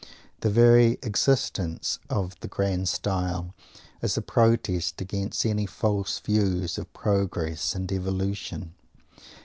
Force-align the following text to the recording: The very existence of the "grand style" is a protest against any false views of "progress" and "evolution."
The 0.39 0.49
very 0.49 0.97
existence 1.03 1.99
of 2.09 2.33
the 2.39 2.47
"grand 2.47 2.89
style" 2.89 3.53
is 4.01 4.17
a 4.17 4.23
protest 4.23 4.99
against 4.99 5.45
any 5.45 5.67
false 5.67 6.17
views 6.17 6.79
of 6.79 6.91
"progress" 6.91 7.75
and 7.75 7.91
"evolution." 7.91 8.73